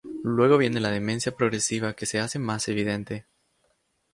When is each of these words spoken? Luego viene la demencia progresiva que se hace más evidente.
Luego 0.23 0.57
viene 0.57 0.79
la 0.79 0.89
demencia 0.89 1.35
progresiva 1.35 1.93
que 1.93 2.07
se 2.07 2.17
hace 2.17 2.39
más 2.39 2.67
evidente. 2.67 3.27